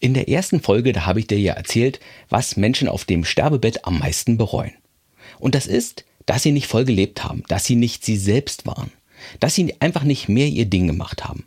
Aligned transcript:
In 0.00 0.14
der 0.14 0.28
ersten 0.28 0.60
Folge, 0.60 0.92
da 0.92 1.06
habe 1.06 1.18
ich 1.18 1.26
dir 1.26 1.40
ja 1.40 1.54
erzählt, 1.54 1.98
was 2.28 2.56
Menschen 2.56 2.86
auf 2.86 3.04
dem 3.04 3.24
Sterbebett 3.24 3.84
am 3.84 3.98
meisten 3.98 4.38
bereuen. 4.38 4.72
Und 5.40 5.56
das 5.56 5.66
ist, 5.66 6.04
dass 6.24 6.44
sie 6.44 6.52
nicht 6.52 6.68
voll 6.68 6.84
gelebt 6.84 7.24
haben, 7.24 7.42
dass 7.48 7.64
sie 7.64 7.74
nicht 7.74 8.04
sie 8.04 8.16
selbst 8.16 8.64
waren, 8.64 8.92
dass 9.40 9.56
sie 9.56 9.74
einfach 9.80 10.04
nicht 10.04 10.28
mehr 10.28 10.46
ihr 10.46 10.66
Ding 10.66 10.86
gemacht 10.86 11.24
haben. 11.24 11.46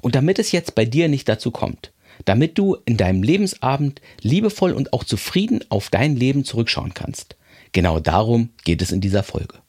Und 0.00 0.14
damit 0.14 0.38
es 0.38 0.52
jetzt 0.52 0.74
bei 0.74 0.86
dir 0.86 1.08
nicht 1.08 1.28
dazu 1.28 1.50
kommt, 1.50 1.92
damit 2.24 2.56
du 2.56 2.76
in 2.86 2.96
deinem 2.96 3.22
Lebensabend 3.22 4.00
liebevoll 4.22 4.72
und 4.72 4.94
auch 4.94 5.04
zufrieden 5.04 5.62
auf 5.68 5.90
dein 5.90 6.16
Leben 6.16 6.44
zurückschauen 6.44 6.94
kannst, 6.94 7.36
genau 7.72 8.00
darum 8.00 8.50
geht 8.64 8.80
es 8.80 8.90
in 8.90 9.02
dieser 9.02 9.22
Folge. 9.22 9.61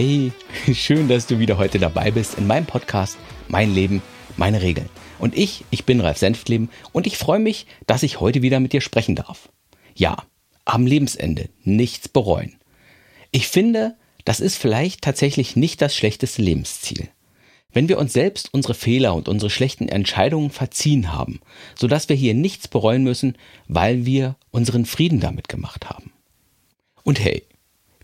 Hey, 0.00 0.30
schön, 0.74 1.08
dass 1.08 1.26
du 1.26 1.40
wieder 1.40 1.58
heute 1.58 1.80
dabei 1.80 2.12
bist 2.12 2.38
in 2.38 2.46
meinem 2.46 2.66
Podcast 2.66 3.18
Mein 3.48 3.74
Leben, 3.74 4.00
meine 4.36 4.62
Regeln. 4.62 4.88
Und 5.18 5.36
ich, 5.36 5.64
ich 5.72 5.86
bin 5.86 6.00
Ralf 6.00 6.18
Senftleben 6.18 6.70
und 6.92 7.08
ich 7.08 7.18
freue 7.18 7.40
mich, 7.40 7.66
dass 7.88 8.04
ich 8.04 8.20
heute 8.20 8.40
wieder 8.40 8.60
mit 8.60 8.72
dir 8.72 8.80
sprechen 8.80 9.16
darf. 9.16 9.48
Ja, 9.96 10.22
am 10.64 10.86
Lebensende 10.86 11.48
nichts 11.64 12.06
bereuen. 12.06 12.60
Ich 13.32 13.48
finde, 13.48 13.96
das 14.24 14.38
ist 14.38 14.56
vielleicht 14.56 15.02
tatsächlich 15.02 15.56
nicht 15.56 15.82
das 15.82 15.96
schlechteste 15.96 16.42
Lebensziel. 16.42 17.08
Wenn 17.72 17.88
wir 17.88 17.98
uns 17.98 18.12
selbst 18.12 18.54
unsere 18.54 18.74
Fehler 18.74 19.16
und 19.16 19.28
unsere 19.28 19.50
schlechten 19.50 19.88
Entscheidungen 19.88 20.50
verziehen 20.50 21.12
haben, 21.12 21.40
sodass 21.76 22.08
wir 22.08 22.14
hier 22.14 22.34
nichts 22.34 22.68
bereuen 22.68 23.02
müssen, 23.02 23.36
weil 23.66 24.06
wir 24.06 24.36
unseren 24.52 24.84
Frieden 24.84 25.18
damit 25.18 25.48
gemacht 25.48 25.90
haben. 25.90 26.12
Und 27.02 27.18
hey, 27.18 27.42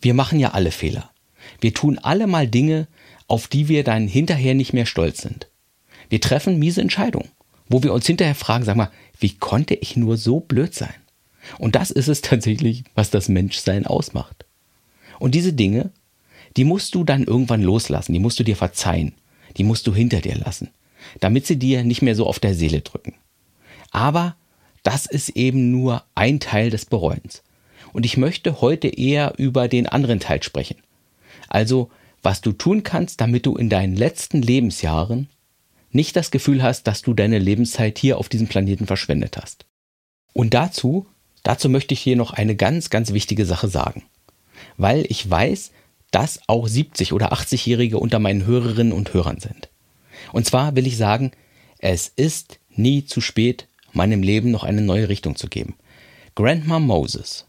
wir 0.00 0.14
machen 0.14 0.40
ja 0.40 0.50
alle 0.54 0.72
Fehler. 0.72 1.13
Wir 1.60 1.74
tun 1.74 1.98
alle 1.98 2.26
mal 2.26 2.46
Dinge, 2.46 2.88
auf 3.26 3.48
die 3.48 3.68
wir 3.68 3.84
dann 3.84 4.06
hinterher 4.06 4.54
nicht 4.54 4.72
mehr 4.72 4.86
stolz 4.86 5.22
sind. 5.22 5.48
Wir 6.08 6.20
treffen 6.20 6.58
miese 6.58 6.80
Entscheidungen, 6.80 7.30
wo 7.68 7.82
wir 7.82 7.92
uns 7.92 8.06
hinterher 8.06 8.34
fragen, 8.34 8.64
sag 8.64 8.76
mal, 8.76 8.90
wie 9.18 9.34
konnte 9.36 9.74
ich 9.74 9.96
nur 9.96 10.16
so 10.16 10.40
blöd 10.40 10.74
sein? 10.74 10.94
Und 11.58 11.74
das 11.74 11.90
ist 11.90 12.08
es 12.08 12.20
tatsächlich, 12.22 12.84
was 12.94 13.10
das 13.10 13.28
Menschsein 13.28 13.86
ausmacht. 13.86 14.44
Und 15.18 15.34
diese 15.34 15.52
Dinge, 15.52 15.90
die 16.56 16.64
musst 16.64 16.94
du 16.94 17.04
dann 17.04 17.24
irgendwann 17.24 17.62
loslassen, 17.62 18.12
die 18.12 18.20
musst 18.20 18.38
du 18.38 18.44
dir 18.44 18.56
verzeihen, 18.56 19.14
die 19.56 19.64
musst 19.64 19.86
du 19.86 19.94
hinter 19.94 20.20
dir 20.20 20.36
lassen, 20.36 20.70
damit 21.20 21.46
sie 21.46 21.58
dir 21.58 21.84
nicht 21.84 22.02
mehr 22.02 22.14
so 22.14 22.26
auf 22.26 22.38
der 22.38 22.54
Seele 22.54 22.80
drücken. 22.80 23.14
Aber 23.90 24.36
das 24.82 25.06
ist 25.06 25.30
eben 25.30 25.70
nur 25.70 26.04
ein 26.14 26.40
Teil 26.40 26.70
des 26.70 26.84
Bereuens. 26.84 27.42
Und 27.92 28.04
ich 28.04 28.16
möchte 28.16 28.60
heute 28.60 28.88
eher 28.88 29.34
über 29.38 29.68
den 29.68 29.86
anderen 29.86 30.20
Teil 30.20 30.42
sprechen. 30.42 30.76
Also, 31.48 31.90
was 32.22 32.40
du 32.40 32.52
tun 32.52 32.82
kannst, 32.82 33.20
damit 33.20 33.46
du 33.46 33.56
in 33.56 33.68
deinen 33.68 33.96
letzten 33.96 34.42
Lebensjahren 34.42 35.28
nicht 35.90 36.16
das 36.16 36.30
Gefühl 36.30 36.62
hast, 36.62 36.86
dass 36.86 37.02
du 37.02 37.14
deine 37.14 37.38
Lebenszeit 37.38 37.98
hier 37.98 38.18
auf 38.18 38.28
diesem 38.28 38.48
Planeten 38.48 38.86
verschwendet 38.86 39.36
hast. 39.36 39.66
Und 40.32 40.54
dazu, 40.54 41.06
dazu 41.42 41.68
möchte 41.68 41.94
ich 41.94 42.02
dir 42.02 42.16
noch 42.16 42.32
eine 42.32 42.56
ganz, 42.56 42.90
ganz 42.90 43.12
wichtige 43.12 43.46
Sache 43.46 43.68
sagen. 43.68 44.02
Weil 44.76 45.06
ich 45.08 45.28
weiß, 45.28 45.70
dass 46.10 46.40
auch 46.48 46.66
70 46.66 47.12
oder 47.12 47.32
80-Jährige 47.32 47.98
unter 47.98 48.18
meinen 48.18 48.46
Hörerinnen 48.46 48.92
und 48.92 49.14
Hörern 49.14 49.38
sind. 49.38 49.68
Und 50.32 50.46
zwar 50.46 50.74
will 50.74 50.86
ich 50.86 50.96
sagen, 50.96 51.32
es 51.78 52.08
ist 52.08 52.58
nie 52.70 53.04
zu 53.04 53.20
spät, 53.20 53.68
meinem 53.92 54.22
Leben 54.22 54.50
noch 54.50 54.64
eine 54.64 54.80
neue 54.80 55.08
Richtung 55.08 55.36
zu 55.36 55.48
geben. 55.48 55.74
Grandma 56.34 56.80
Moses, 56.80 57.46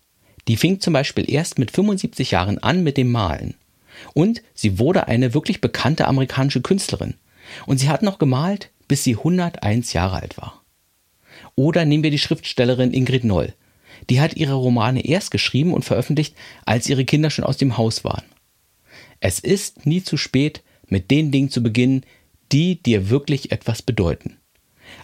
die 0.48 0.58
fing 0.58 0.80
zum 0.80 0.94
Beispiel 0.94 1.30
erst 1.30 1.58
mit 1.58 1.72
75 1.72 2.32
Jahren 2.32 2.60
an 2.60 2.84
mit 2.84 2.98
dem 2.98 3.12
Malen 3.12 3.56
und 4.14 4.42
sie 4.54 4.80
wurde 4.80 5.08
eine 5.08 5.34
wirklich 5.34 5.62
bekannte 5.62 6.08
amerikanische 6.08 6.62
Künstlerin. 6.62 7.16
Und 7.66 7.78
sie 7.78 7.90
hat 7.90 8.02
noch 8.02 8.18
gemalt, 8.18 8.72
bis 8.88 9.04
sie 9.04 9.16
101 9.16 9.94
Jahre 9.94 10.22
alt 10.22 10.38
war. 10.38 10.62
Oder 11.56 11.86
nehmen 11.86 12.04
wir 12.04 12.12
die 12.12 12.20
Schriftstellerin 12.20 12.94
Ingrid 12.94 13.24
Noll. 13.24 13.54
Die 14.10 14.20
hat 14.20 14.36
ihre 14.36 14.54
Romane 14.54 15.06
erst 15.06 15.32
geschrieben 15.32 15.74
und 15.74 15.86
veröffentlicht, 15.86 16.36
als 16.66 16.90
ihre 16.90 17.06
Kinder 17.06 17.30
schon 17.30 17.46
aus 17.46 17.58
dem 17.58 17.78
Haus 17.78 18.04
waren. 18.04 18.26
Es 19.20 19.40
ist 19.40 19.86
nie 19.86 20.04
zu 20.04 20.18
spät, 20.18 20.64
mit 20.88 21.10
den 21.12 21.32
Dingen 21.32 21.50
zu 21.50 21.64
beginnen, 21.64 22.06
die 22.52 22.82
dir 22.82 23.10
wirklich 23.10 23.52
etwas 23.52 23.82
bedeuten. 23.82 24.38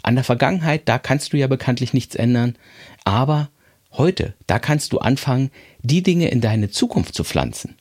An 0.04 0.16
der 0.16 0.24
Vergangenheit, 0.24 0.88
da 0.88 1.00
kannst 1.00 1.34
du 1.34 1.38
ja 1.38 1.48
bekanntlich 1.48 1.94
nichts 1.94 2.16
ändern, 2.16 2.56
aber 3.04 3.50
heute, 3.94 4.36
da 4.46 4.60
kannst 4.60 4.94
du 4.94 5.00
anfangen, 5.00 5.50
die 5.82 6.04
Dinge 6.04 6.30
in 6.30 6.42
deine 6.42 6.70
Zukunft 6.70 7.16
zu 7.16 7.24
pflanzen 7.24 7.81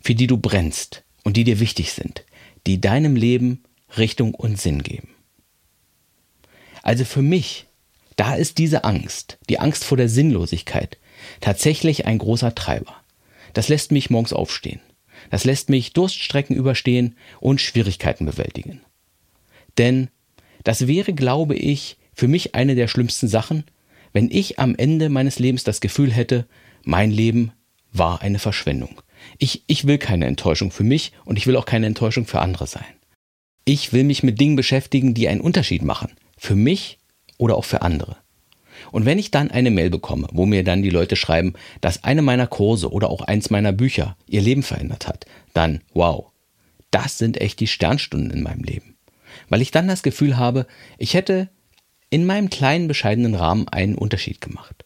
für 0.00 0.14
die 0.14 0.26
du 0.26 0.36
brennst 0.36 1.04
und 1.24 1.36
die 1.36 1.44
dir 1.44 1.60
wichtig 1.60 1.92
sind, 1.92 2.24
die 2.66 2.80
deinem 2.80 3.16
Leben 3.16 3.62
Richtung 3.96 4.34
und 4.34 4.60
Sinn 4.60 4.82
geben. 4.82 5.08
Also 6.82 7.04
für 7.04 7.22
mich, 7.22 7.66
da 8.16 8.34
ist 8.34 8.58
diese 8.58 8.84
Angst, 8.84 9.38
die 9.48 9.58
Angst 9.58 9.84
vor 9.84 9.96
der 9.96 10.08
Sinnlosigkeit, 10.08 10.98
tatsächlich 11.40 12.06
ein 12.06 12.18
großer 12.18 12.54
Treiber. 12.54 12.96
Das 13.52 13.68
lässt 13.68 13.92
mich 13.92 14.10
morgens 14.10 14.32
aufstehen. 14.32 14.80
Das 15.30 15.44
lässt 15.44 15.68
mich 15.68 15.92
Durststrecken 15.92 16.56
überstehen 16.56 17.16
und 17.40 17.60
Schwierigkeiten 17.60 18.24
bewältigen. 18.24 18.80
Denn 19.76 20.08
das 20.64 20.86
wäre, 20.86 21.12
glaube 21.12 21.54
ich, 21.56 21.98
für 22.14 22.28
mich 22.28 22.54
eine 22.54 22.74
der 22.74 22.88
schlimmsten 22.88 23.28
Sachen, 23.28 23.64
wenn 24.12 24.30
ich 24.30 24.58
am 24.58 24.74
Ende 24.74 25.08
meines 25.08 25.38
Lebens 25.38 25.64
das 25.64 25.80
Gefühl 25.80 26.10
hätte, 26.12 26.46
mein 26.84 27.10
Leben 27.10 27.52
war 27.92 28.22
eine 28.22 28.38
Verschwendung. 28.38 29.02
Ich, 29.38 29.64
ich 29.66 29.86
will 29.86 29.98
keine 29.98 30.26
Enttäuschung 30.26 30.70
für 30.70 30.84
mich 30.84 31.12
und 31.24 31.36
ich 31.36 31.46
will 31.46 31.56
auch 31.56 31.66
keine 31.66 31.86
Enttäuschung 31.86 32.26
für 32.26 32.40
andere 32.40 32.66
sein. 32.66 32.84
Ich 33.64 33.92
will 33.92 34.04
mich 34.04 34.22
mit 34.22 34.40
Dingen 34.40 34.56
beschäftigen, 34.56 35.14
die 35.14 35.28
einen 35.28 35.40
Unterschied 35.40 35.82
machen. 35.82 36.12
Für 36.36 36.54
mich 36.54 36.98
oder 37.38 37.56
auch 37.56 37.64
für 37.64 37.82
andere. 37.82 38.16
Und 38.92 39.04
wenn 39.04 39.18
ich 39.18 39.30
dann 39.30 39.50
eine 39.50 39.70
Mail 39.70 39.90
bekomme, 39.90 40.28
wo 40.32 40.46
mir 40.46 40.64
dann 40.64 40.82
die 40.82 40.90
Leute 40.90 41.16
schreiben, 41.16 41.54
dass 41.80 42.04
eine 42.04 42.22
meiner 42.22 42.46
Kurse 42.46 42.90
oder 42.90 43.10
auch 43.10 43.22
eins 43.22 43.50
meiner 43.50 43.72
Bücher 43.72 44.16
ihr 44.26 44.40
Leben 44.40 44.62
verändert 44.62 45.06
hat, 45.06 45.26
dann 45.52 45.82
wow, 45.92 46.32
das 46.90 47.18
sind 47.18 47.40
echt 47.40 47.60
die 47.60 47.66
Sternstunden 47.66 48.30
in 48.30 48.42
meinem 48.42 48.62
Leben. 48.62 48.96
Weil 49.48 49.62
ich 49.62 49.70
dann 49.70 49.88
das 49.88 50.02
Gefühl 50.02 50.36
habe, 50.36 50.66
ich 50.98 51.14
hätte 51.14 51.50
in 52.08 52.26
meinem 52.26 52.50
kleinen 52.50 52.88
bescheidenen 52.88 53.34
Rahmen 53.34 53.68
einen 53.68 53.94
Unterschied 53.94 54.40
gemacht. 54.40 54.84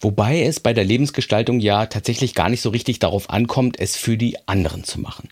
Wobei 0.00 0.42
es 0.42 0.60
bei 0.60 0.72
der 0.72 0.84
Lebensgestaltung 0.84 1.60
ja 1.60 1.86
tatsächlich 1.86 2.34
gar 2.34 2.48
nicht 2.48 2.62
so 2.62 2.70
richtig 2.70 2.98
darauf 3.00 3.28
ankommt, 3.28 3.78
es 3.78 3.96
für 3.96 4.16
die 4.16 4.36
anderen 4.48 4.82
zu 4.82 4.98
machen. 5.00 5.28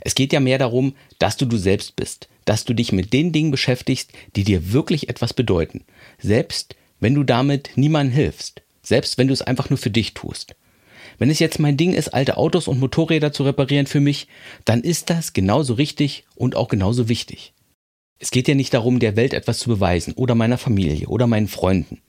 Es 0.00 0.14
geht 0.14 0.32
ja 0.32 0.40
mehr 0.40 0.58
darum, 0.58 0.94
dass 1.18 1.36
du 1.36 1.44
du 1.44 1.58
selbst 1.58 1.96
bist, 1.96 2.28
dass 2.46 2.64
du 2.64 2.72
dich 2.72 2.92
mit 2.92 3.12
den 3.12 3.32
Dingen 3.32 3.50
beschäftigst, 3.50 4.12
die 4.34 4.44
dir 4.44 4.72
wirklich 4.72 5.10
etwas 5.10 5.34
bedeuten, 5.34 5.84
selbst 6.18 6.76
wenn 6.98 7.14
du 7.14 7.24
damit 7.24 7.70
niemandem 7.74 8.14
hilfst, 8.14 8.62
selbst 8.82 9.18
wenn 9.18 9.26
du 9.26 9.34
es 9.34 9.42
einfach 9.42 9.68
nur 9.68 9.78
für 9.78 9.90
dich 9.90 10.14
tust. 10.14 10.56
Wenn 11.18 11.30
es 11.30 11.38
jetzt 11.38 11.58
mein 11.58 11.76
Ding 11.76 11.92
ist, 11.92 12.08
alte 12.14 12.36
Autos 12.36 12.68
und 12.68 12.80
Motorräder 12.80 13.32
zu 13.32 13.42
reparieren 13.42 13.86
für 13.86 14.00
mich, 14.00 14.28
dann 14.64 14.82
ist 14.82 15.10
das 15.10 15.32
genauso 15.32 15.74
richtig 15.74 16.24
und 16.34 16.56
auch 16.56 16.68
genauso 16.68 17.08
wichtig. 17.08 17.52
Es 18.18 18.30
geht 18.30 18.48
ja 18.48 18.54
nicht 18.54 18.72
darum, 18.72 18.98
der 18.98 19.16
Welt 19.16 19.34
etwas 19.34 19.58
zu 19.58 19.68
beweisen 19.68 20.14
oder 20.14 20.34
meiner 20.34 20.58
Familie 20.58 21.08
oder 21.08 21.26
meinen 21.26 21.48
Freunden. 21.48 22.00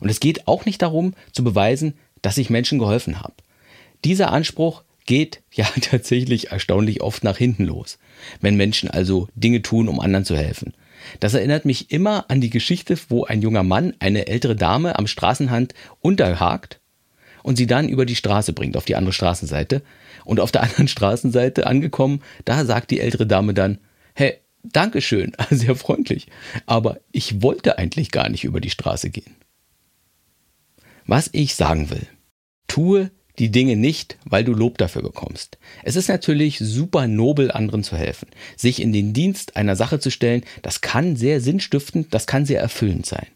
Und 0.00 0.08
es 0.08 0.20
geht 0.20 0.48
auch 0.48 0.64
nicht 0.64 0.82
darum, 0.82 1.14
zu 1.32 1.44
beweisen, 1.44 1.94
dass 2.22 2.38
ich 2.38 2.50
Menschen 2.50 2.78
geholfen 2.78 3.20
habe. 3.20 3.34
Dieser 4.04 4.32
Anspruch 4.32 4.82
geht 5.06 5.42
ja 5.52 5.66
tatsächlich 5.80 6.50
erstaunlich 6.50 7.02
oft 7.02 7.24
nach 7.24 7.36
hinten 7.36 7.64
los, 7.64 7.98
wenn 8.40 8.56
Menschen 8.56 8.90
also 8.90 9.28
Dinge 9.34 9.62
tun, 9.62 9.88
um 9.88 10.00
anderen 10.00 10.24
zu 10.24 10.36
helfen. 10.36 10.74
Das 11.18 11.34
erinnert 11.34 11.64
mich 11.64 11.90
immer 11.90 12.26
an 12.28 12.40
die 12.40 12.50
Geschichte, 12.50 12.98
wo 13.08 13.24
ein 13.24 13.40
junger 13.40 13.62
Mann 13.62 13.94
eine 14.00 14.26
ältere 14.26 14.54
Dame 14.54 14.98
am 14.98 15.06
Straßenrand 15.06 15.74
unterhakt 16.00 16.80
und 17.42 17.56
sie 17.56 17.66
dann 17.66 17.88
über 17.88 18.04
die 18.04 18.16
Straße 18.16 18.52
bringt, 18.52 18.76
auf 18.76 18.84
die 18.84 18.96
andere 18.96 19.12
Straßenseite. 19.12 19.82
Und 20.24 20.40
auf 20.40 20.52
der 20.52 20.62
anderen 20.64 20.88
Straßenseite 20.88 21.66
angekommen, 21.66 22.22
da 22.44 22.64
sagt 22.64 22.90
die 22.90 23.00
ältere 23.00 23.26
Dame 23.26 23.54
dann, 23.54 23.78
hey, 24.14 24.34
Dankeschön, 24.62 25.32
sehr 25.50 25.74
freundlich, 25.74 26.26
aber 26.66 27.00
ich 27.12 27.40
wollte 27.42 27.78
eigentlich 27.78 28.10
gar 28.10 28.28
nicht 28.28 28.44
über 28.44 28.60
die 28.60 28.68
Straße 28.68 29.08
gehen. 29.08 29.36
Was 31.10 31.28
ich 31.32 31.56
sagen 31.56 31.90
will. 31.90 32.06
Tue 32.68 33.10
die 33.40 33.50
Dinge 33.50 33.74
nicht, 33.74 34.16
weil 34.26 34.44
du 34.44 34.52
Lob 34.52 34.78
dafür 34.78 35.02
bekommst. 35.02 35.58
Es 35.82 35.96
ist 35.96 36.06
natürlich 36.08 36.60
super 36.60 37.08
nobel, 37.08 37.50
anderen 37.50 37.82
zu 37.82 37.96
helfen. 37.96 38.28
Sich 38.56 38.80
in 38.80 38.92
den 38.92 39.12
Dienst 39.12 39.56
einer 39.56 39.74
Sache 39.74 39.98
zu 39.98 40.12
stellen, 40.12 40.44
das 40.62 40.82
kann 40.82 41.16
sehr 41.16 41.40
sinnstiftend, 41.40 42.14
das 42.14 42.28
kann 42.28 42.46
sehr 42.46 42.60
erfüllend 42.60 43.06
sein. 43.06 43.26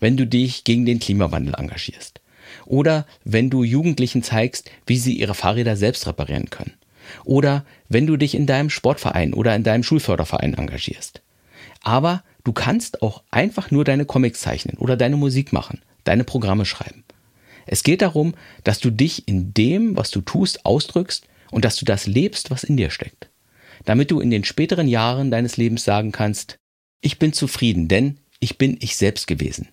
Wenn 0.00 0.16
du 0.16 0.26
dich 0.26 0.64
gegen 0.64 0.86
den 0.86 0.98
Klimawandel 0.98 1.54
engagierst. 1.56 2.20
Oder 2.66 3.06
wenn 3.22 3.48
du 3.48 3.62
Jugendlichen 3.62 4.24
zeigst, 4.24 4.68
wie 4.84 4.98
sie 4.98 5.16
ihre 5.16 5.34
Fahrräder 5.34 5.76
selbst 5.76 6.08
reparieren 6.08 6.50
können. 6.50 6.74
Oder 7.22 7.64
wenn 7.88 8.08
du 8.08 8.16
dich 8.16 8.34
in 8.34 8.46
deinem 8.46 8.70
Sportverein 8.70 9.34
oder 9.34 9.54
in 9.54 9.62
deinem 9.62 9.84
Schulförderverein 9.84 10.54
engagierst. 10.54 11.22
Aber 11.80 12.24
du 12.42 12.52
kannst 12.52 13.02
auch 13.02 13.22
einfach 13.30 13.70
nur 13.70 13.84
deine 13.84 14.04
Comics 14.04 14.40
zeichnen 14.40 14.78
oder 14.78 14.96
deine 14.96 15.16
Musik 15.16 15.52
machen, 15.52 15.80
deine 16.04 16.24
Programme 16.24 16.64
schreiben. 16.64 17.04
Es 17.66 17.82
geht 17.82 18.02
darum, 18.02 18.34
dass 18.62 18.78
du 18.78 18.90
dich 18.90 19.26
in 19.26 19.54
dem, 19.54 19.96
was 19.96 20.10
du 20.10 20.20
tust, 20.20 20.64
ausdrückst 20.66 21.26
und 21.50 21.64
dass 21.64 21.76
du 21.76 21.84
das 21.84 22.06
lebst, 22.06 22.50
was 22.50 22.64
in 22.64 22.76
dir 22.76 22.90
steckt. 22.90 23.30
damit 23.84 24.10
du 24.10 24.20
in 24.20 24.30
den 24.30 24.44
späteren 24.44 24.88
Jahren 24.88 25.30
deines 25.30 25.56
Lebens 25.56 25.84
sagen 25.84 26.12
kannst, 26.12 26.58
ich 27.00 27.18
bin 27.18 27.32
zufrieden, 27.32 27.88
denn 27.88 28.18
ich 28.40 28.58
bin 28.58 28.76
ich 28.80 28.96
selbst 28.96 29.26
gewesen. 29.26 29.68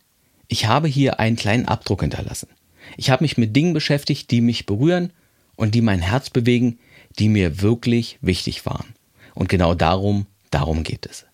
Ich 0.48 0.66
habe 0.66 0.88
hier 0.88 1.20
einen 1.20 1.38
kleinen 1.38 1.66
Abdruck 1.66 2.02
hinterlassen. 2.02 2.50
Ich 2.98 3.10
habe 3.10 3.24
mich 3.24 3.38
mit 3.38 3.56
Dingen 3.56 3.74
beschäftigt, 3.74 4.32
die 4.32 4.42
mich 4.42 4.66
berühren 4.66 5.14
und 5.56 5.76
die 5.76 5.82
mein 5.82 6.02
Herz 6.02 6.30
bewegen, 6.30 6.80
die 7.20 7.30
mir 7.30 7.62
wirklich 7.62 8.18
wichtig 8.22 8.66
waren. 8.66 8.94
Und 9.34 9.48
genau 9.48 9.76
darum, 9.76 10.26
darum 10.50 10.84
geht 10.84 11.06
es. 11.06 11.26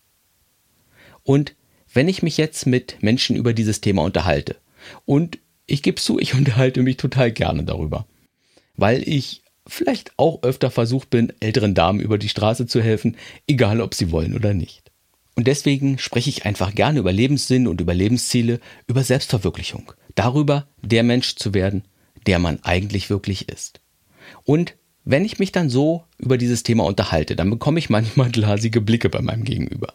Und 1.23 1.55
wenn 1.93 2.07
ich 2.07 2.21
mich 2.21 2.37
jetzt 2.37 2.67
mit 2.67 3.01
Menschen 3.01 3.35
über 3.35 3.53
dieses 3.53 3.81
Thema 3.81 4.03
unterhalte, 4.03 4.57
und 5.05 5.39
ich 5.65 5.83
gebe 5.83 6.01
zu, 6.01 6.19
ich 6.19 6.33
unterhalte 6.35 6.81
mich 6.81 6.97
total 6.97 7.31
gerne 7.31 7.63
darüber, 7.63 8.05
weil 8.75 9.07
ich 9.07 9.43
vielleicht 9.67 10.11
auch 10.17 10.43
öfter 10.43 10.71
versucht 10.71 11.09
bin, 11.09 11.33
älteren 11.39 11.75
Damen 11.75 11.99
über 11.99 12.17
die 12.17 12.29
Straße 12.29 12.67
zu 12.67 12.81
helfen, 12.81 13.17
egal 13.47 13.81
ob 13.81 13.93
sie 13.93 14.11
wollen 14.11 14.33
oder 14.33 14.53
nicht. 14.53 14.91
Und 15.35 15.45
deswegen 15.45 15.99
spreche 15.99 16.29
ich 16.29 16.45
einfach 16.45 16.73
gerne 16.73 16.99
über 16.99 17.11
Lebenssinn 17.11 17.67
und 17.67 17.79
über 17.79 17.93
Lebensziele, 17.93 18.59
über 18.87 19.03
Selbstverwirklichung, 19.03 19.91
darüber, 20.15 20.67
der 20.81 21.03
Mensch 21.03 21.35
zu 21.35 21.53
werden, 21.53 21.83
der 22.25 22.39
man 22.39 22.63
eigentlich 22.63 23.09
wirklich 23.09 23.49
ist. 23.49 23.81
Und 24.45 24.75
wenn 25.03 25.23
ich 25.23 25.37
mich 25.37 25.51
dann 25.51 25.69
so 25.69 26.03
über 26.17 26.37
dieses 26.37 26.63
Thema 26.63 26.85
unterhalte, 26.85 27.35
dann 27.35 27.49
bekomme 27.49 27.79
ich 27.79 27.89
manchmal 27.91 28.31
glasige 28.31 28.81
Blicke 28.81 29.09
bei 29.09 29.21
meinem 29.21 29.43
Gegenüber, 29.43 29.93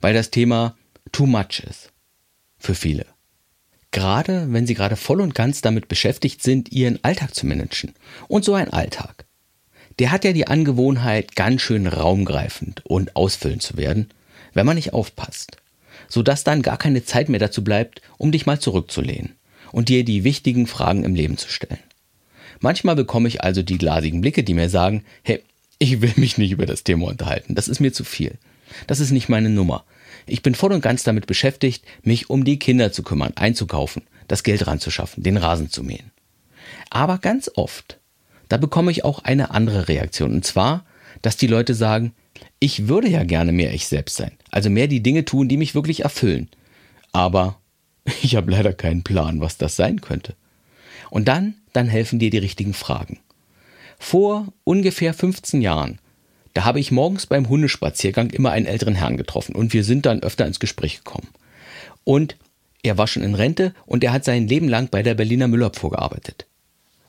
weil 0.00 0.12
das 0.12 0.30
Thema 0.30 0.76
too 1.12 1.26
much 1.26 1.60
ist 1.60 1.92
für 2.58 2.74
viele. 2.74 3.06
Gerade 3.92 4.46
wenn 4.50 4.66
sie 4.66 4.74
gerade 4.74 4.96
voll 4.96 5.20
und 5.20 5.34
ganz 5.34 5.62
damit 5.62 5.88
beschäftigt 5.88 6.42
sind, 6.42 6.70
ihren 6.72 7.02
Alltag 7.02 7.34
zu 7.34 7.46
managen. 7.46 7.94
Und 8.28 8.44
so 8.44 8.54
ein 8.54 8.72
Alltag. 8.72 9.24
Der 9.98 10.12
hat 10.12 10.24
ja 10.24 10.32
die 10.32 10.46
Angewohnheit, 10.46 11.36
ganz 11.36 11.62
schön 11.62 11.86
raumgreifend 11.86 12.84
und 12.86 13.16
ausfüllend 13.16 13.62
zu 13.62 13.76
werden 13.76 14.10
wenn 14.54 14.66
man 14.66 14.76
nicht 14.76 14.92
aufpasst, 14.92 15.56
sodass 16.08 16.44
dann 16.44 16.62
gar 16.62 16.76
keine 16.76 17.04
Zeit 17.04 17.28
mehr 17.28 17.40
dazu 17.40 17.62
bleibt, 17.64 18.02
um 18.18 18.32
dich 18.32 18.46
mal 18.46 18.60
zurückzulehnen 18.60 19.36
und 19.72 19.88
dir 19.88 20.04
die 20.04 20.24
wichtigen 20.24 20.66
Fragen 20.66 21.04
im 21.04 21.14
Leben 21.14 21.36
zu 21.36 21.48
stellen. 21.48 21.78
Manchmal 22.60 22.96
bekomme 22.96 23.28
ich 23.28 23.42
also 23.42 23.62
die 23.62 23.78
glasigen 23.78 24.20
Blicke, 24.20 24.42
die 24.42 24.54
mir 24.54 24.68
sagen, 24.68 25.04
hey, 25.22 25.42
ich 25.78 26.02
will 26.02 26.12
mich 26.16 26.36
nicht 26.36 26.52
über 26.52 26.66
das 26.66 26.84
Thema 26.84 27.06
unterhalten, 27.06 27.54
das 27.54 27.68
ist 27.68 27.80
mir 27.80 27.92
zu 27.92 28.04
viel. 28.04 28.34
Das 28.86 29.00
ist 29.00 29.10
nicht 29.10 29.28
meine 29.28 29.50
Nummer. 29.50 29.84
Ich 30.30 30.42
bin 30.42 30.54
voll 30.54 30.72
und 30.72 30.80
ganz 30.80 31.02
damit 31.02 31.26
beschäftigt, 31.26 31.84
mich 32.02 32.30
um 32.30 32.44
die 32.44 32.58
Kinder 32.58 32.92
zu 32.92 33.02
kümmern, 33.02 33.32
einzukaufen, 33.36 34.02
das 34.28 34.42
Geld 34.42 34.66
ranzuschaffen, 34.66 35.22
den 35.22 35.36
Rasen 35.36 35.70
zu 35.70 35.82
mähen. 35.82 36.12
Aber 36.88 37.18
ganz 37.18 37.50
oft, 37.54 37.98
da 38.48 38.56
bekomme 38.56 38.90
ich 38.90 39.04
auch 39.04 39.24
eine 39.24 39.50
andere 39.50 39.88
Reaktion, 39.88 40.32
und 40.32 40.44
zwar, 40.44 40.84
dass 41.22 41.36
die 41.36 41.46
Leute 41.46 41.74
sagen, 41.74 42.12
ich 42.58 42.88
würde 42.88 43.08
ja 43.08 43.24
gerne 43.24 43.52
mehr 43.52 43.74
ich 43.74 43.86
selbst 43.86 44.16
sein, 44.16 44.32
also 44.50 44.70
mehr 44.70 44.86
die 44.86 45.02
Dinge 45.02 45.24
tun, 45.24 45.48
die 45.48 45.56
mich 45.56 45.74
wirklich 45.74 46.04
erfüllen. 46.04 46.48
Aber 47.12 47.58
ich 48.22 48.36
habe 48.36 48.50
leider 48.50 48.72
keinen 48.72 49.02
Plan, 49.02 49.40
was 49.40 49.58
das 49.58 49.76
sein 49.76 50.00
könnte. 50.00 50.34
Und 51.10 51.28
dann, 51.28 51.54
dann 51.72 51.88
helfen 51.88 52.18
dir 52.18 52.30
die 52.30 52.38
richtigen 52.38 52.74
Fragen. 52.74 53.18
Vor 53.98 54.52
ungefähr 54.64 55.12
15 55.12 55.60
Jahren, 55.60 55.98
da 56.54 56.64
habe 56.64 56.80
ich 56.80 56.90
morgens 56.90 57.26
beim 57.26 57.48
Hundespaziergang 57.48 58.30
immer 58.30 58.50
einen 58.50 58.66
älteren 58.66 58.94
Herrn 58.94 59.16
getroffen 59.16 59.54
und 59.54 59.72
wir 59.72 59.84
sind 59.84 60.06
dann 60.06 60.22
öfter 60.22 60.46
ins 60.46 60.60
Gespräch 60.60 60.98
gekommen. 60.98 61.28
Und 62.04 62.36
er 62.82 62.98
war 62.98 63.06
schon 63.06 63.22
in 63.22 63.34
Rente 63.34 63.74
und 63.86 64.02
er 64.02 64.12
hat 64.12 64.24
sein 64.24 64.48
Leben 64.48 64.68
lang 64.68 64.88
bei 64.88 65.02
der 65.02 65.14
Berliner 65.14 65.48
Müllabfuhr 65.48 65.90
gearbeitet. 65.90 66.46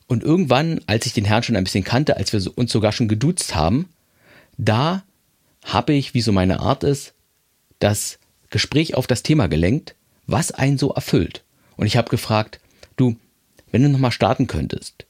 Und 0.07 0.23
irgendwann, 0.23 0.81
als 0.87 1.05
ich 1.05 1.13
den 1.13 1.25
Herrn 1.25 1.43
schon 1.43 1.55
ein 1.55 1.63
bisschen 1.63 1.85
kannte, 1.85 2.17
als 2.17 2.33
wir 2.33 2.57
uns 2.57 2.71
sogar 2.71 2.91
schon 2.91 3.07
geduzt 3.07 3.55
haben, 3.55 3.87
da 4.57 5.03
habe 5.63 5.93
ich, 5.93 6.13
wie 6.13 6.21
so 6.21 6.31
meine 6.31 6.59
Art 6.59 6.83
ist, 6.83 7.13
das 7.79 8.19
Gespräch 8.49 8.95
auf 8.95 9.07
das 9.07 9.23
Thema 9.23 9.47
gelenkt, 9.47 9.95
was 10.27 10.51
einen 10.51 10.77
so 10.77 10.91
erfüllt. 10.91 11.43
Und 11.77 11.87
ich 11.87 11.97
habe 11.97 12.09
gefragt, 12.09 12.59
du, 12.97 13.15
wenn 13.71 13.83
du 13.83 13.89
nochmal 13.89 14.11
starten 14.11 14.47
könntest, 14.47 15.05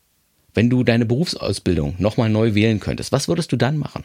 wenn 0.53 0.69
du 0.69 0.83
deine 0.83 1.05
Berufsausbildung 1.05 1.95
nochmal 1.97 2.29
neu 2.29 2.53
wählen 2.53 2.79
könntest, 2.79 3.11
was 3.11 3.27
würdest 3.27 3.51
du 3.51 3.55
dann 3.55 3.77
machen? 3.77 4.03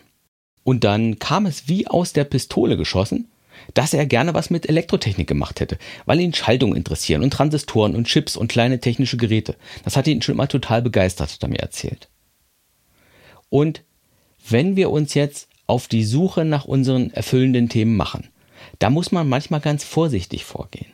Und 0.66 0.82
dann 0.82 1.20
kam 1.20 1.46
es 1.46 1.68
wie 1.68 1.86
aus 1.86 2.12
der 2.12 2.24
Pistole 2.24 2.76
geschossen, 2.76 3.28
dass 3.74 3.94
er 3.94 4.04
gerne 4.04 4.34
was 4.34 4.50
mit 4.50 4.68
Elektrotechnik 4.68 5.28
gemacht 5.28 5.60
hätte, 5.60 5.78
weil 6.06 6.18
ihn 6.18 6.34
Schaltungen 6.34 6.76
interessieren 6.76 7.22
und 7.22 7.32
Transistoren 7.32 7.94
und 7.94 8.08
Chips 8.08 8.36
und 8.36 8.48
kleine 8.50 8.80
technische 8.80 9.16
Geräte. 9.16 9.54
Das 9.84 9.96
hat 9.96 10.08
ihn 10.08 10.22
schon 10.22 10.34
immer 10.34 10.48
total 10.48 10.82
begeistert, 10.82 11.32
hat 11.32 11.42
er 11.42 11.48
mir 11.48 11.60
erzählt. 11.60 12.08
Und 13.48 13.84
wenn 14.50 14.74
wir 14.74 14.90
uns 14.90 15.14
jetzt 15.14 15.48
auf 15.68 15.86
die 15.86 16.04
Suche 16.04 16.44
nach 16.44 16.64
unseren 16.64 17.12
erfüllenden 17.12 17.68
Themen 17.68 17.96
machen. 17.96 18.28
Da 18.80 18.90
muss 18.90 19.12
man 19.12 19.28
manchmal 19.28 19.60
ganz 19.60 19.84
vorsichtig 19.84 20.44
vorgehen. 20.44 20.92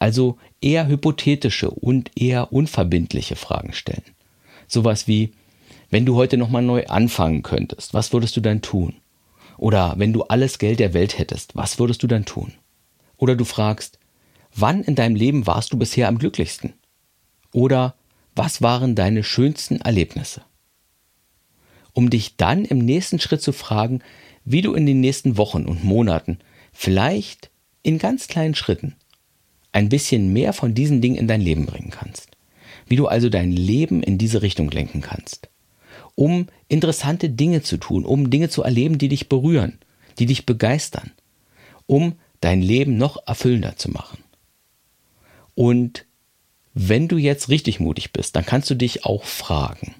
Also 0.00 0.36
eher 0.60 0.88
hypothetische 0.88 1.70
und 1.70 2.10
eher 2.16 2.52
unverbindliche 2.52 3.36
Fragen 3.36 3.72
stellen. 3.72 4.02
Sowas 4.66 5.06
wie, 5.06 5.32
wenn 5.90 6.06
du 6.06 6.16
heute 6.16 6.36
nochmal 6.36 6.62
neu 6.62 6.86
anfangen 6.86 7.44
könntest, 7.44 7.94
was 7.94 8.12
würdest 8.12 8.36
du 8.36 8.40
dann 8.40 8.62
tun? 8.62 8.94
Oder 9.62 9.94
wenn 9.96 10.12
du 10.12 10.24
alles 10.24 10.58
Geld 10.58 10.80
der 10.80 10.92
Welt 10.92 11.18
hättest, 11.18 11.54
was 11.54 11.78
würdest 11.78 12.02
du 12.02 12.06
dann 12.06 12.24
tun? 12.24 12.52
Oder 13.16 13.36
du 13.36 13.44
fragst, 13.44 13.98
wann 14.54 14.82
in 14.82 14.96
deinem 14.96 15.14
Leben 15.14 15.46
warst 15.46 15.72
du 15.72 15.78
bisher 15.78 16.08
am 16.08 16.18
glücklichsten? 16.18 16.74
Oder 17.52 17.94
was 18.34 18.60
waren 18.60 18.94
deine 18.94 19.22
schönsten 19.22 19.80
Erlebnisse? 19.80 20.42
um 21.92 22.10
dich 22.10 22.36
dann 22.36 22.64
im 22.64 22.78
nächsten 22.78 23.20
Schritt 23.20 23.42
zu 23.42 23.52
fragen, 23.52 24.00
wie 24.44 24.62
du 24.62 24.74
in 24.74 24.86
den 24.86 25.00
nächsten 25.00 25.36
Wochen 25.36 25.64
und 25.66 25.84
Monaten, 25.84 26.38
vielleicht 26.72 27.50
in 27.82 27.98
ganz 27.98 28.28
kleinen 28.28 28.54
Schritten, 28.54 28.94
ein 29.72 29.88
bisschen 29.88 30.32
mehr 30.32 30.52
von 30.52 30.74
diesen 30.74 31.00
Dingen 31.00 31.16
in 31.16 31.28
dein 31.28 31.40
Leben 31.40 31.66
bringen 31.66 31.90
kannst. 31.90 32.30
Wie 32.86 32.96
du 32.96 33.06
also 33.06 33.28
dein 33.28 33.52
Leben 33.52 34.02
in 34.02 34.18
diese 34.18 34.42
Richtung 34.42 34.70
lenken 34.70 35.00
kannst. 35.00 35.48
Um 36.14 36.48
interessante 36.68 37.30
Dinge 37.30 37.62
zu 37.62 37.76
tun, 37.76 38.04
um 38.04 38.30
Dinge 38.30 38.48
zu 38.48 38.62
erleben, 38.62 38.98
die 38.98 39.08
dich 39.08 39.28
berühren, 39.28 39.78
die 40.18 40.26
dich 40.26 40.46
begeistern. 40.46 41.12
Um 41.86 42.14
dein 42.40 42.62
Leben 42.62 42.96
noch 42.96 43.26
erfüllender 43.26 43.76
zu 43.76 43.90
machen. 43.90 44.18
Und 45.54 46.06
wenn 46.74 47.08
du 47.08 47.18
jetzt 47.18 47.48
richtig 47.48 47.80
mutig 47.80 48.12
bist, 48.12 48.36
dann 48.36 48.46
kannst 48.46 48.70
du 48.70 48.74
dich 48.74 49.04
auch 49.04 49.24
fragen, 49.24 49.94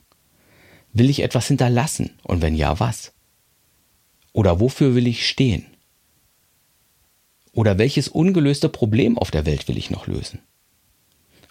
Will 0.92 1.08
ich 1.08 1.20
etwas 1.20 1.48
hinterlassen? 1.48 2.10
Und 2.22 2.42
wenn 2.42 2.54
ja, 2.54 2.78
was? 2.78 3.12
Oder 4.32 4.60
wofür 4.60 4.94
will 4.94 5.06
ich 5.06 5.26
stehen? 5.26 5.66
Oder 7.52 7.78
welches 7.78 8.08
ungelöste 8.08 8.68
Problem 8.68 9.18
auf 9.18 9.30
der 9.30 9.46
Welt 9.46 9.68
will 9.68 9.78
ich 9.78 9.90
noch 9.90 10.06
lösen? 10.06 10.40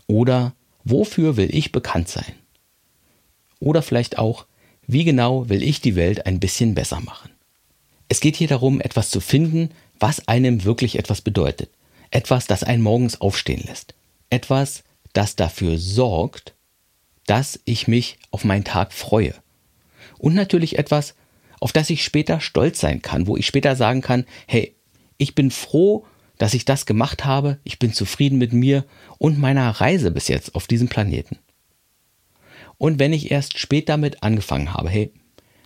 Oder 0.07 0.53
wofür 0.83 1.37
will 1.37 1.53
ich 1.55 1.71
bekannt 1.71 2.07
sein? 2.07 2.33
Oder 3.59 3.81
vielleicht 3.81 4.17
auch, 4.17 4.45
wie 4.91 5.05
genau 5.05 5.47
will 5.47 5.63
ich 5.63 5.79
die 5.79 5.95
Welt 5.95 6.25
ein 6.25 6.41
bisschen 6.41 6.75
besser 6.75 6.99
machen? 6.99 7.31
Es 8.09 8.19
geht 8.19 8.35
hier 8.35 8.49
darum, 8.49 8.81
etwas 8.81 9.09
zu 9.09 9.21
finden, 9.21 9.69
was 9.97 10.27
einem 10.27 10.65
wirklich 10.65 10.99
etwas 10.99 11.21
bedeutet. 11.21 11.69
Etwas, 12.09 12.45
das 12.45 12.65
einen 12.65 12.83
morgens 12.83 13.21
aufstehen 13.21 13.63
lässt. 13.65 13.93
Etwas, 14.29 14.83
das 15.13 15.37
dafür 15.37 15.77
sorgt, 15.77 16.55
dass 17.25 17.57
ich 17.63 17.87
mich 17.87 18.17
auf 18.31 18.43
meinen 18.43 18.65
Tag 18.65 18.91
freue. 18.91 19.33
Und 20.17 20.33
natürlich 20.33 20.77
etwas, 20.77 21.15
auf 21.61 21.71
das 21.71 21.89
ich 21.89 22.03
später 22.03 22.41
stolz 22.41 22.81
sein 22.81 23.01
kann, 23.01 23.27
wo 23.27 23.37
ich 23.37 23.45
später 23.45 23.77
sagen 23.77 24.01
kann, 24.01 24.25
hey, 24.45 24.75
ich 25.17 25.35
bin 25.35 25.51
froh, 25.51 26.05
dass 26.37 26.53
ich 26.53 26.65
das 26.65 26.85
gemacht 26.85 27.23
habe, 27.23 27.59
ich 27.63 27.79
bin 27.79 27.93
zufrieden 27.93 28.39
mit 28.39 28.51
mir 28.51 28.83
und 29.19 29.39
meiner 29.39 29.69
Reise 29.69 30.11
bis 30.11 30.27
jetzt 30.27 30.53
auf 30.53 30.67
diesem 30.67 30.89
Planeten. 30.89 31.37
Und 32.81 32.97
wenn 32.97 33.13
ich 33.13 33.29
erst 33.29 33.59
spät 33.59 33.89
damit 33.89 34.23
angefangen 34.23 34.73
habe, 34.73 34.89
hey, 34.89 35.11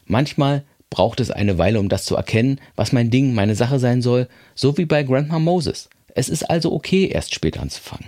manchmal 0.06 0.66
braucht 0.90 1.22
es 1.22 1.32
eine 1.32 1.58
Weile, 1.58 1.80
um 1.80 1.88
das 1.88 2.04
zu 2.04 2.18
erkennen, 2.18 2.60
was 2.76 2.92
mein 2.92 3.10
Ding, 3.10 3.34
meine 3.34 3.56
Sache 3.56 3.80
sein 3.80 4.02
soll, 4.02 4.28
so 4.54 4.78
wie 4.78 4.84
bei 4.84 5.02
Grandma 5.04 5.40
Moses. 5.40 5.90
Es 6.14 6.28
ist 6.28 6.44
also 6.44 6.74
okay, 6.74 7.06
erst 7.08 7.34
spät 7.34 7.58
anzufangen. 7.58 8.08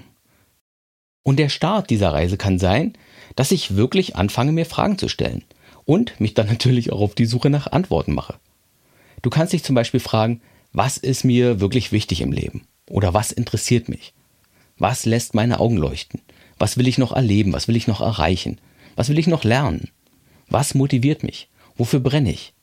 Und 1.23 1.39
der 1.39 1.47
Start 1.47 1.89
dieser 1.89 2.11
Reise 2.11 2.35
kann 2.35 2.59
sein, 2.59 2.97
dass 3.37 3.53
ich 3.53 3.77
wirklich 3.77 4.17
anfange, 4.17 4.51
mir 4.51 4.65
Fragen 4.65 4.97
zu 4.97 5.07
stellen 5.07 5.45
und 5.85 6.19
mich 6.19 6.33
dann 6.33 6.47
natürlich 6.49 6.91
auch 6.91 6.99
auf 6.99 7.15
die 7.15 7.27
Suche 7.27 7.49
nach 7.49 7.71
Antworten 7.71 8.13
mache. 8.13 8.35
Du 9.21 9.29
kannst 9.29 9.53
dich 9.53 9.63
zum 9.63 9.73
Beispiel 9.73 10.01
fragen, 10.01 10.41
was 10.73 10.97
ist 10.97 11.23
mir 11.23 11.61
wirklich 11.61 11.93
wichtig 11.93 12.19
im 12.19 12.33
Leben? 12.33 12.67
Oder 12.89 13.13
was 13.13 13.31
interessiert 13.31 13.87
mich? 13.87 14.13
Was 14.77 15.05
lässt 15.05 15.33
meine 15.33 15.61
Augen 15.61 15.77
leuchten? 15.77 16.19
Was 16.59 16.75
will 16.75 16.89
ich 16.89 16.97
noch 16.97 17.13
erleben? 17.13 17.53
Was 17.53 17.69
will 17.69 17.77
ich 17.77 17.87
noch 17.87 18.01
erreichen? 18.01 18.59
Was 18.97 19.09
will 19.09 19.19
ich 19.19 19.27
noch 19.27 19.43
lernen? 19.43 19.91
Was 20.49 20.73
motiviert 20.73 21.21
mich? 21.21 21.49
Wofür 21.75 21.99
brenne 21.99 22.31
ich? 22.31 22.53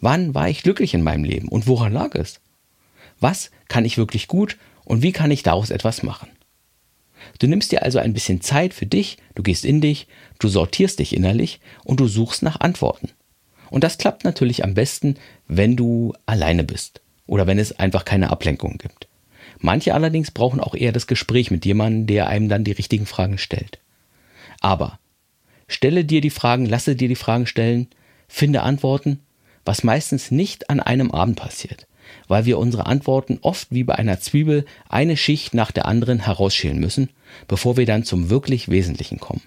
Wann 0.00 0.34
war 0.34 0.50
ich 0.50 0.62
glücklich 0.62 0.92
in 0.92 1.02
meinem 1.02 1.24
Leben 1.24 1.48
und 1.48 1.66
woran 1.66 1.94
lag 1.94 2.14
es? 2.14 2.40
Was 3.20 3.50
kann 3.68 3.86
ich 3.86 3.96
wirklich 3.96 4.28
gut 4.28 4.58
und 4.84 5.02
wie 5.02 5.12
kann 5.12 5.30
ich 5.30 5.42
daraus 5.42 5.70
etwas 5.70 6.02
machen? 6.02 6.28
Du 7.38 7.46
nimmst 7.46 7.72
dir 7.72 7.82
also 7.82 7.98
ein 7.98 8.12
bisschen 8.12 8.42
Zeit 8.42 8.74
für 8.74 8.84
dich, 8.84 9.16
du 9.34 9.42
gehst 9.42 9.64
in 9.64 9.80
dich, 9.80 10.06
du 10.38 10.48
sortierst 10.48 10.98
dich 10.98 11.16
innerlich 11.16 11.58
und 11.84 12.00
du 12.00 12.06
suchst 12.06 12.42
nach 12.42 12.60
Antworten. 12.60 13.08
Und 13.70 13.82
das 13.82 13.96
klappt 13.96 14.24
natürlich 14.24 14.64
am 14.64 14.74
besten, 14.74 15.16
wenn 15.46 15.74
du 15.74 16.12
alleine 16.26 16.64
bist 16.64 17.00
oder 17.26 17.46
wenn 17.46 17.58
es 17.58 17.72
einfach 17.78 18.04
keine 18.04 18.28
Ablenkung 18.28 18.76
gibt. 18.76 19.08
Manche 19.58 19.94
allerdings 19.94 20.32
brauchen 20.32 20.60
auch 20.60 20.74
eher 20.74 20.92
das 20.92 21.06
Gespräch 21.06 21.50
mit 21.50 21.64
jemandem, 21.64 22.06
der 22.06 22.28
einem 22.28 22.50
dann 22.50 22.64
die 22.64 22.72
richtigen 22.72 23.06
Fragen 23.06 23.38
stellt. 23.38 23.78
Aber 24.60 24.98
stelle 25.68 26.04
dir 26.04 26.20
die 26.20 26.30
Fragen, 26.30 26.66
lasse 26.66 26.96
dir 26.96 27.08
die 27.08 27.14
Fragen 27.14 27.46
stellen, 27.46 27.86
finde 28.26 28.62
Antworten, 28.62 29.20
was 29.64 29.84
meistens 29.84 30.30
nicht 30.30 30.70
an 30.70 30.80
einem 30.80 31.10
Abend 31.10 31.36
passiert, 31.36 31.86
weil 32.26 32.46
wir 32.46 32.58
unsere 32.58 32.86
Antworten 32.86 33.38
oft 33.42 33.68
wie 33.70 33.84
bei 33.84 33.94
einer 33.94 34.18
Zwiebel 34.18 34.64
eine 34.88 35.16
Schicht 35.16 35.54
nach 35.54 35.70
der 35.70 35.86
anderen 35.86 36.20
herausschälen 36.20 36.78
müssen, 36.78 37.10
bevor 37.46 37.76
wir 37.76 37.86
dann 37.86 38.04
zum 38.04 38.30
wirklich 38.30 38.68
Wesentlichen 38.68 39.20
kommen. 39.20 39.42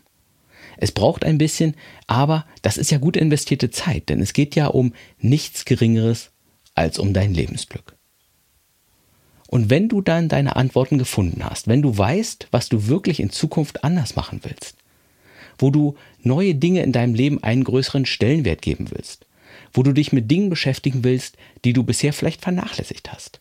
Es 0.77 0.91
braucht 0.91 1.25
ein 1.25 1.37
bisschen, 1.37 1.75
aber 2.07 2.45
das 2.61 2.77
ist 2.77 2.91
ja 2.91 2.97
gut 2.97 3.17
investierte 3.17 3.69
Zeit, 3.69 4.09
denn 4.09 4.21
es 4.21 4.33
geht 4.33 4.55
ja 4.55 4.67
um 4.67 4.93
nichts 5.19 5.65
Geringeres 5.65 6.31
als 6.73 6.97
um 6.97 7.13
dein 7.13 7.33
Lebensglück. 7.33 7.95
Und 9.47 9.69
wenn 9.69 9.89
du 9.89 10.01
dann 10.01 10.29
deine 10.29 10.55
Antworten 10.55 10.97
gefunden 10.97 11.43
hast, 11.43 11.67
wenn 11.67 11.81
du 11.81 11.97
weißt, 11.97 12.47
was 12.51 12.69
du 12.69 12.87
wirklich 12.87 13.19
in 13.19 13.31
Zukunft 13.31 13.83
anders 13.83 14.15
machen 14.15 14.39
willst, 14.43 14.75
wo 15.61 15.69
du 15.69 15.95
neue 16.21 16.55
Dinge 16.55 16.83
in 16.83 16.91
deinem 16.91 17.13
Leben 17.13 17.43
einen 17.43 17.63
größeren 17.63 18.05
Stellenwert 18.05 18.61
geben 18.61 18.87
willst, 18.91 19.25
wo 19.73 19.83
du 19.83 19.93
dich 19.93 20.11
mit 20.11 20.29
Dingen 20.29 20.49
beschäftigen 20.49 21.03
willst, 21.03 21.37
die 21.63 21.73
du 21.73 21.83
bisher 21.83 22.13
vielleicht 22.13 22.41
vernachlässigt 22.41 23.11
hast. 23.11 23.39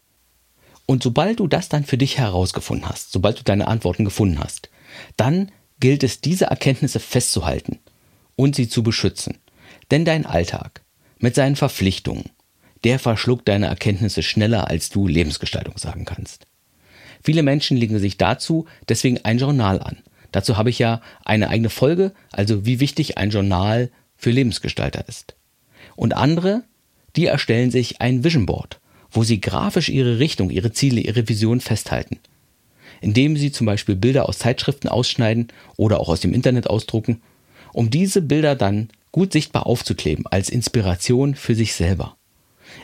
Und 0.87 1.03
sobald 1.03 1.41
du 1.41 1.47
das 1.47 1.69
dann 1.69 1.85
für 1.85 1.99
dich 1.99 2.19
herausgefunden 2.19 2.89
hast, 2.89 3.13
sobald 3.13 3.39
du 3.39 3.45
deine 3.45 3.69
Antworten 3.69 4.05
gefunden 4.05 4.41
hast, 4.41 4.71
dann 5.17 5.53
gilt 5.79 6.03
es, 6.03 6.21
diese 6.21 6.47
Erkenntnisse 6.47 7.01
festzuhalten 7.01 7.79
und 8.37 8.57
sie 8.57 8.69
zu 8.69 8.83
beschützen. 8.83 9.39
Denn 9.91 10.05
dein 10.05 10.27
Alltag 10.27 10.83
mit 11.19 11.35
seinen 11.35 11.57
Verpflichtungen, 11.57 12.31
der 12.85 12.99
verschluckt 12.99 13.49
deine 13.49 13.67
Erkenntnisse 13.67 14.23
schneller, 14.23 14.69
als 14.69 14.89
du 14.89 15.07
Lebensgestaltung 15.07 15.77
sagen 15.79 16.05
kannst. 16.05 16.47
Viele 17.23 17.43
Menschen 17.43 17.77
legen 17.77 17.99
sich 17.99 18.17
dazu 18.17 18.67
deswegen 18.89 19.19
ein 19.25 19.39
Journal 19.39 19.81
an. 19.81 19.99
Dazu 20.33 20.57
habe 20.57 20.71
ich 20.71 20.79
ja 20.79 21.01
eine 21.25 21.49
eigene 21.49 21.71
Folge, 21.71 22.13
also 22.33 22.65
wie 22.67 22.81
wichtig 22.81 23.19
ein 23.19 23.31
Journal 23.31 23.91
für 24.17 24.31
Lebensgestalter 24.31 25.07
ist. 25.09 25.35
Und 25.97 26.15
andere, 26.15 26.63
die 27.17 27.27
erstellen 27.27 27.71
sich 27.71 28.01
ein 28.01 28.25
Vision 28.25 28.47
Board, 28.47 28.81
wo 29.11 29.25
sie 29.25 29.41
grafisch 29.41 29.89
ihre 29.89 30.19
Richtung, 30.19 30.51
ihre 30.51 30.73
Ziele, 30.73 31.01
ihre 31.01 31.29
Vision 31.29 31.61
festhalten 31.61 32.21
indem 33.01 33.37
sie 33.37 33.53
zum 33.53 33.67
Beispiel 33.67 33.97
Bilder 33.97 34.29
aus 34.29 34.39
Zeitschriften 34.39 34.89
ausschneiden 34.89 35.49
oder 35.77 36.01
auch 36.01 36.09
aus 36.09 36.21
dem 36.21 36.35
Internet 36.35 36.69
ausdrucken, 36.69 37.23
um 37.73 37.91
diese 37.91 38.23
Bilder 38.23 38.55
dann 38.55 38.89
gut 39.13 39.33
sichtbar 39.33 39.67
aufzukleben 39.67 40.27
als 40.27 40.49
Inspiration 40.49 41.35
für 41.35 41.55
sich 41.55 41.75
selber. 41.75 42.17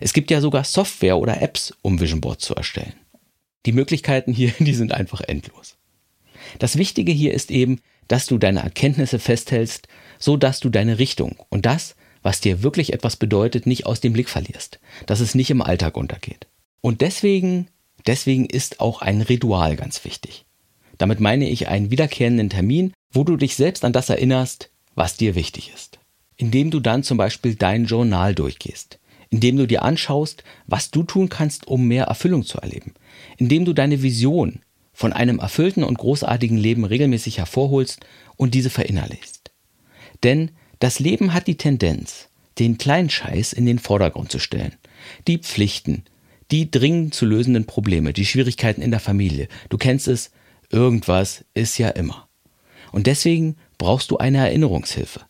Es 0.00 0.12
gibt 0.12 0.30
ja 0.30 0.40
sogar 0.40 0.64
Software 0.64 1.18
oder 1.18 1.40
Apps, 1.40 1.74
um 1.82 2.00
Vision 2.00 2.20
Boards 2.20 2.44
zu 2.44 2.54
erstellen. 2.54 2.94
Die 3.66 3.72
Möglichkeiten 3.72 4.32
hier, 4.32 4.52
die 4.58 4.74
sind 4.74 4.92
einfach 4.92 5.20
endlos. 5.20 5.76
Das 6.58 6.76
Wichtige 6.76 7.12
hier 7.12 7.34
ist 7.34 7.50
eben, 7.50 7.80
dass 8.08 8.26
du 8.26 8.38
deine 8.38 8.60
Erkenntnisse 8.60 9.18
festhältst, 9.18 9.88
so 10.18 10.36
dass 10.36 10.60
du 10.60 10.68
deine 10.68 10.98
Richtung 10.98 11.36
und 11.48 11.66
das, 11.66 11.96
was 12.22 12.40
dir 12.40 12.62
wirklich 12.62 12.92
etwas 12.92 13.16
bedeutet, 13.16 13.66
nicht 13.66 13.86
aus 13.86 14.00
dem 14.00 14.12
Blick 14.12 14.28
verlierst, 14.28 14.80
dass 15.06 15.20
es 15.20 15.34
nicht 15.34 15.50
im 15.50 15.62
Alltag 15.62 15.96
untergeht. 15.96 16.46
Und 16.80 17.00
deswegen 17.00 17.68
Deswegen 18.06 18.46
ist 18.46 18.80
auch 18.80 19.02
ein 19.02 19.20
Ritual 19.20 19.76
ganz 19.76 20.04
wichtig. 20.04 20.44
Damit 20.98 21.20
meine 21.20 21.48
ich 21.48 21.68
einen 21.68 21.90
wiederkehrenden 21.90 22.50
Termin, 22.50 22.92
wo 23.12 23.24
du 23.24 23.36
dich 23.36 23.56
selbst 23.56 23.84
an 23.84 23.92
das 23.92 24.08
erinnerst, 24.08 24.70
was 24.94 25.16
dir 25.16 25.34
wichtig 25.34 25.72
ist. 25.74 25.98
Indem 26.36 26.70
du 26.70 26.80
dann 26.80 27.02
zum 27.02 27.18
Beispiel 27.18 27.54
dein 27.54 27.86
Journal 27.86 28.34
durchgehst. 28.34 28.98
Indem 29.28 29.56
du 29.56 29.66
dir 29.66 29.82
anschaust, 29.82 30.44
was 30.66 30.90
du 30.90 31.02
tun 31.02 31.28
kannst, 31.28 31.66
um 31.66 31.88
mehr 31.88 32.04
Erfüllung 32.04 32.44
zu 32.44 32.58
erleben. 32.58 32.94
Indem 33.36 33.64
du 33.64 33.72
deine 33.72 34.02
Vision 34.02 34.60
von 34.96 35.12
einem 35.12 35.40
erfüllten 35.40 35.84
und 35.84 35.98
großartigen 35.98 36.56
Leben 36.56 36.86
regelmäßig 36.86 37.36
hervorholst 37.36 38.00
und 38.36 38.54
diese 38.54 38.70
verinnerlichst. 38.70 39.52
Denn 40.22 40.52
das 40.78 41.00
Leben 41.00 41.34
hat 41.34 41.46
die 41.48 41.58
Tendenz, 41.58 42.30
den 42.58 42.78
kleinen 42.78 43.10
Scheiß 43.10 43.52
in 43.52 43.66
den 43.66 43.78
Vordergrund 43.78 44.32
zu 44.32 44.38
stellen. 44.38 44.72
Die 45.28 45.36
Pflichten, 45.36 46.04
die 46.50 46.70
dringend 46.70 47.12
zu 47.12 47.26
lösenden 47.26 47.66
Probleme, 47.66 48.14
die 48.14 48.24
Schwierigkeiten 48.24 48.80
in 48.80 48.90
der 48.90 49.00
Familie. 49.00 49.48
Du 49.68 49.76
kennst 49.76 50.08
es, 50.08 50.30
irgendwas 50.70 51.44
ist 51.52 51.76
ja 51.76 51.90
immer. 51.90 52.26
Und 52.90 53.06
deswegen 53.06 53.56
brauchst 53.76 54.10
du 54.10 54.16
eine 54.16 54.38
Erinnerungshilfe, 54.38 55.20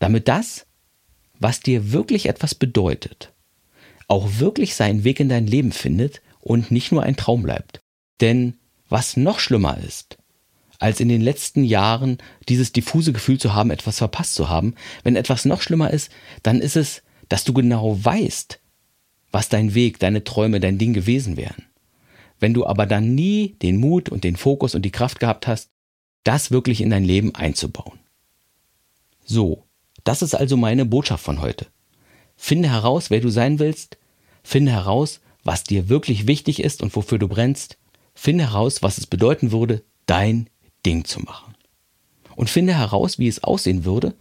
damit 0.00 0.28
das, 0.28 0.66
was 1.38 1.60
dir 1.60 1.92
wirklich 1.92 2.26
etwas 2.26 2.54
bedeutet, 2.54 3.32
auch 4.06 4.28
wirklich 4.38 4.74
seinen 4.74 5.02
Weg 5.02 5.18
in 5.18 5.30
dein 5.30 5.46
Leben 5.46 5.72
findet 5.72 6.20
und 6.40 6.70
nicht 6.70 6.92
nur 6.92 7.04
ein 7.04 7.16
Traum 7.16 7.42
bleibt. 7.42 7.80
Denn 8.20 8.58
was 8.88 9.16
noch 9.16 9.38
schlimmer 9.38 9.78
ist, 9.78 10.18
als 10.78 11.00
in 11.00 11.08
den 11.08 11.20
letzten 11.20 11.64
Jahren 11.64 12.18
dieses 12.48 12.72
diffuse 12.72 13.12
Gefühl 13.12 13.38
zu 13.38 13.54
haben, 13.54 13.70
etwas 13.70 13.98
verpasst 13.98 14.34
zu 14.34 14.48
haben, 14.48 14.74
wenn 15.02 15.16
etwas 15.16 15.44
noch 15.44 15.62
schlimmer 15.62 15.90
ist, 15.90 16.10
dann 16.42 16.60
ist 16.60 16.76
es, 16.76 17.02
dass 17.28 17.44
du 17.44 17.52
genau 17.52 18.02
weißt, 18.02 18.60
was 19.30 19.48
dein 19.48 19.74
Weg, 19.74 19.98
deine 19.98 20.24
Träume, 20.24 20.60
dein 20.60 20.78
Ding 20.78 20.94
gewesen 20.94 21.36
wären. 21.36 21.66
Wenn 22.40 22.54
du 22.54 22.64
aber 22.66 22.86
dann 22.86 23.14
nie 23.14 23.56
den 23.62 23.78
Mut 23.78 24.08
und 24.08 24.24
den 24.24 24.36
Fokus 24.36 24.74
und 24.74 24.82
die 24.82 24.92
Kraft 24.92 25.20
gehabt 25.20 25.46
hast, 25.46 25.70
das 26.24 26.50
wirklich 26.50 26.80
in 26.80 26.90
dein 26.90 27.04
Leben 27.04 27.34
einzubauen. 27.34 27.98
So, 29.24 29.64
das 30.04 30.22
ist 30.22 30.34
also 30.34 30.56
meine 30.56 30.84
Botschaft 30.84 31.24
von 31.24 31.40
heute. 31.40 31.66
Finde 32.36 32.70
heraus, 32.70 33.10
wer 33.10 33.20
du 33.20 33.28
sein 33.28 33.58
willst, 33.58 33.98
finde 34.42 34.72
heraus, 34.72 35.20
was 35.42 35.64
dir 35.64 35.88
wirklich 35.88 36.26
wichtig 36.26 36.62
ist 36.62 36.82
und 36.82 36.94
wofür 36.94 37.18
du 37.18 37.28
brennst, 37.28 37.76
finde 38.18 38.50
heraus, 38.50 38.82
was 38.82 38.98
es 38.98 39.06
bedeuten 39.06 39.52
würde, 39.52 39.84
dein 40.06 40.50
Ding 40.84 41.04
zu 41.04 41.20
machen. 41.20 41.54
Und 42.34 42.50
finde 42.50 42.74
heraus, 42.74 43.18
wie 43.18 43.28
es 43.28 43.44
aussehen 43.44 43.84
würde, 43.84 44.14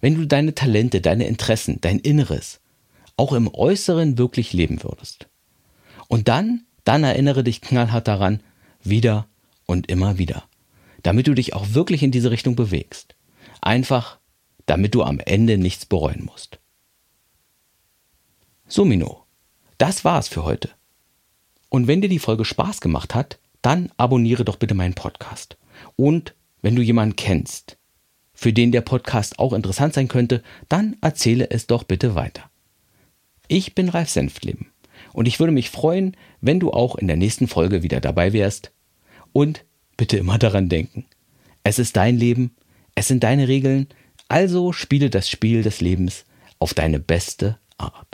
wenn 0.00 0.14
du 0.14 0.26
deine 0.26 0.54
Talente, 0.54 1.00
deine 1.00 1.26
Interessen, 1.26 1.80
dein 1.80 1.98
Inneres 1.98 2.60
auch 3.16 3.32
im 3.32 3.52
Äußeren 3.52 4.16
wirklich 4.18 4.52
leben 4.52 4.82
würdest. 4.82 5.28
Und 6.08 6.28
dann, 6.28 6.64
dann 6.84 7.04
erinnere 7.04 7.44
dich 7.44 7.60
knallhart 7.60 8.08
daran, 8.08 8.40
wieder 8.82 9.26
und 9.66 9.90
immer 9.90 10.16
wieder, 10.16 10.44
damit 11.02 11.26
du 11.26 11.34
dich 11.34 11.52
auch 11.52 11.74
wirklich 11.74 12.02
in 12.02 12.12
diese 12.12 12.30
Richtung 12.30 12.56
bewegst. 12.56 13.14
Einfach, 13.60 14.18
damit 14.64 14.94
du 14.94 15.02
am 15.02 15.18
Ende 15.20 15.58
nichts 15.58 15.84
bereuen 15.84 16.24
musst. 16.24 16.58
So, 18.68 18.84
Mino, 18.84 19.24
das 19.76 20.04
war's 20.04 20.28
für 20.28 20.44
heute. 20.44 20.70
Und 21.70 21.86
wenn 21.86 22.02
dir 22.02 22.08
die 22.08 22.18
Folge 22.18 22.44
Spaß 22.44 22.82
gemacht 22.82 23.14
hat, 23.14 23.38
dann 23.62 23.90
abonniere 23.96 24.44
doch 24.44 24.56
bitte 24.56 24.74
meinen 24.74 24.94
Podcast. 24.94 25.56
Und 25.96 26.34
wenn 26.60 26.76
du 26.76 26.82
jemanden 26.82 27.16
kennst, 27.16 27.78
für 28.34 28.52
den 28.52 28.72
der 28.72 28.80
Podcast 28.80 29.38
auch 29.38 29.52
interessant 29.52 29.94
sein 29.94 30.08
könnte, 30.08 30.42
dann 30.68 30.96
erzähle 31.00 31.50
es 31.50 31.66
doch 31.66 31.84
bitte 31.84 32.14
weiter. 32.14 32.50
Ich 33.48 33.74
bin 33.74 33.88
Ralf 33.88 34.10
Senftleben 34.10 34.66
und 35.12 35.26
ich 35.26 35.38
würde 35.40 35.52
mich 35.52 35.70
freuen, 35.70 36.16
wenn 36.40 36.60
du 36.60 36.70
auch 36.72 36.96
in 36.96 37.06
der 37.06 37.16
nächsten 37.16 37.48
Folge 37.48 37.82
wieder 37.82 38.00
dabei 38.00 38.32
wärst. 38.32 38.72
Und 39.32 39.64
bitte 39.96 40.16
immer 40.16 40.38
daran 40.38 40.68
denken, 40.68 41.04
es 41.62 41.78
ist 41.78 41.96
dein 41.96 42.16
Leben, 42.16 42.56
es 42.94 43.08
sind 43.08 43.22
deine 43.22 43.46
Regeln, 43.46 43.88
also 44.28 44.72
spiele 44.72 45.10
das 45.10 45.28
Spiel 45.28 45.62
des 45.62 45.80
Lebens 45.80 46.24
auf 46.58 46.74
deine 46.74 46.98
beste 46.98 47.58
Art. 47.76 48.09